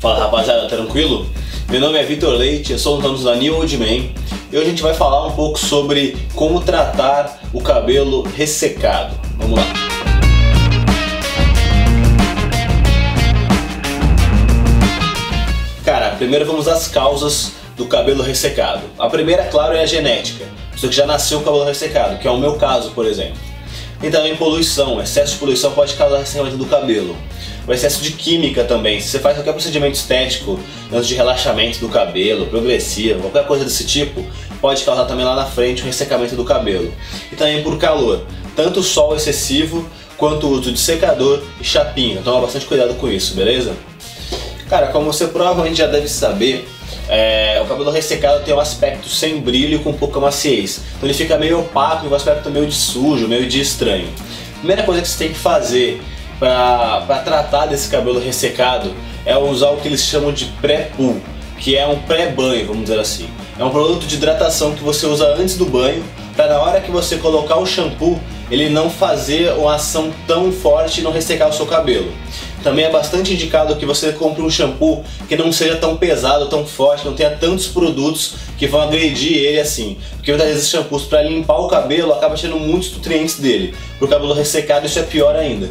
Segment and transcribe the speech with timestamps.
[0.00, 1.26] Fala rapaziada, tranquilo?
[1.68, 4.08] Meu nome é Vitor Leite, eu sou um dono da New Old Man
[4.50, 9.14] e hoje a gente vai falar um pouco sobre como tratar o cabelo ressecado.
[9.36, 9.64] Vamos lá.
[15.84, 18.80] Cara, primeiro vamos às causas do cabelo ressecado.
[18.98, 20.46] A primeira, claro, é a genética.
[20.74, 23.49] Você que já nasceu com o cabelo ressecado, que é o meu caso, por exemplo.
[24.02, 27.14] E também poluição, excesso de poluição pode causar ressecamento do cabelo.
[27.66, 30.58] O excesso de química também, se você faz qualquer procedimento estético,
[30.90, 34.24] antes de relaxamento do cabelo, progressivo, qualquer coisa desse tipo,
[34.60, 36.90] pode causar também lá na frente o ressecamento do cabelo.
[37.30, 38.24] E também por calor,
[38.56, 39.86] tanto o sol excessivo
[40.16, 42.22] quanto o uso de secador e chapinha.
[42.24, 43.74] Toma bastante cuidado com isso, beleza?
[44.68, 46.66] Cara, como você provavelmente já deve saber,
[47.08, 50.80] é, o cabelo ressecado tem um aspecto sem brilho com pouca maciez.
[50.96, 54.08] Então ele fica meio opaco e um aspecto meio de sujo, meio de estranho.
[54.58, 56.02] Primeira coisa que você tem que fazer
[56.38, 58.94] para tratar desse cabelo ressecado
[59.26, 61.20] é usar o que eles chamam de pré-pool,
[61.58, 63.28] que é um pré-banho, vamos dizer assim.
[63.58, 66.02] É um produto de hidratação que você usa antes do banho,
[66.34, 68.18] para na hora que você colocar o shampoo,
[68.50, 72.10] ele não fazer uma ação tão forte e não ressecar o seu cabelo.
[72.62, 76.66] Também é bastante indicado que você compre um shampoo que não seja tão pesado, tão
[76.66, 79.96] forte, não tenha tantos produtos que vão agredir ele assim.
[80.16, 83.74] Porque muitas vezes shampoos para limpar o cabelo acaba tirando muitos nutrientes dele.
[83.98, 85.68] Para o cabelo ressecado isso é pior ainda.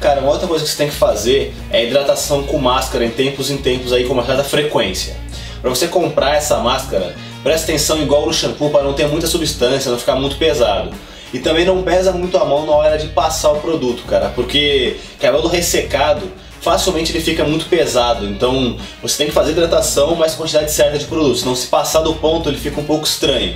[0.00, 3.50] Cara, uma outra coisa que você tem que fazer é hidratação com máscara em tempos
[3.50, 5.14] em tempos aí com uma certa frequência.
[5.60, 9.90] Para você comprar essa máscara, preste atenção igual no shampoo para não ter muita substância,
[9.90, 10.90] não ficar muito pesado.
[11.32, 14.96] E também não pesa muito a mão na hora de passar o produto, cara, porque
[15.20, 18.26] cabelo ressecado facilmente ele fica muito pesado.
[18.26, 21.38] Então você tem que fazer hidratação, mas quantidade certa de produto.
[21.38, 23.54] Senão se passar do ponto ele fica um pouco estranho.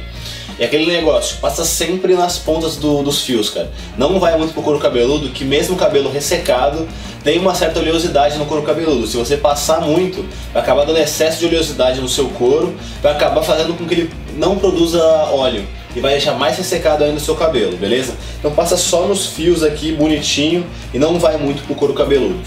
[0.56, 3.72] E aquele negócio, passa sempre nas pontas do, dos fios, cara.
[3.98, 6.86] Não vai muito pro couro cabeludo, que mesmo o cabelo ressecado
[7.24, 9.04] tem uma certa oleosidade no couro cabeludo.
[9.04, 12.72] Se você passar muito, vai acabar dando excesso de oleosidade no seu couro,
[13.02, 17.16] vai acabar fazendo com que ele não produza óleo e vai deixar mais ressecado ainda
[17.16, 18.14] o seu cabelo, beleza?
[18.38, 22.40] Então passa só nos fios aqui, bonitinho, e não vai muito pro couro cabeludo.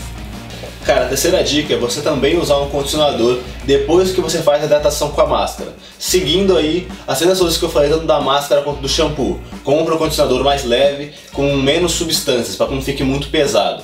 [0.88, 4.66] Cara, a terceira dica é você também usar um condicionador depois que você faz a
[4.68, 5.74] hidratação com a máscara.
[6.00, 9.38] Seguindo aí as mesmas coisas que eu falei tanto da máscara quanto do shampoo.
[9.66, 13.84] Compre um condicionador mais leve, com menos substâncias, para que não fique muito pesado.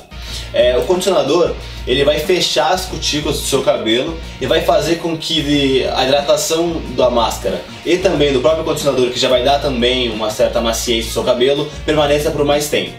[0.54, 1.54] É, o condicionador
[1.86, 6.82] ele vai fechar as cutículas do seu cabelo e vai fazer com que a hidratação
[6.96, 11.06] da máscara e também do próprio condicionador, que já vai dar também uma certa maciez
[11.08, 12.94] no seu cabelo, permaneça por mais tempo.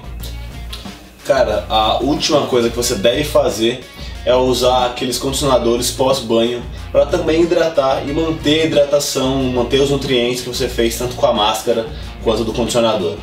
[1.25, 3.83] Cara, a última coisa que você deve fazer
[4.27, 10.43] é usar aqueles condicionadores pós-banho para também hidratar e manter a hidratação, manter os nutrientes
[10.43, 11.87] que você fez tanto com a máscara
[12.23, 13.17] quanto do condicionador.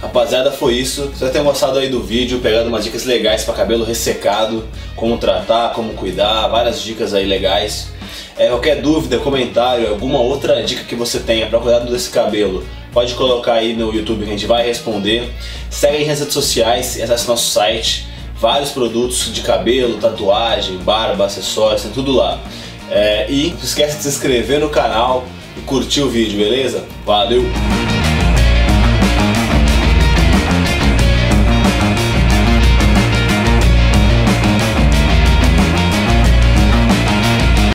[0.00, 1.10] Rapaziada, foi isso.
[1.12, 4.66] Espero tenham gostado aí do vídeo, pegado umas dicas legais para cabelo ressecado,
[4.96, 7.88] como tratar, como cuidar, várias dicas aí legais.
[8.38, 13.14] É, qualquer dúvida, comentário, alguma outra dica que você tenha para cuidar desse cabelo, pode
[13.14, 15.30] colocar aí no YouTube que a gente vai responder.
[15.68, 21.90] Segue nas redes sociais, acesse nosso site, vários produtos de cabelo, tatuagem, barba, acessórios, tem
[21.92, 22.40] tudo lá.
[22.90, 25.26] É, e não esquece de se inscrever no canal
[25.58, 26.86] e curtir o vídeo, beleza?
[27.04, 27.44] Valeu!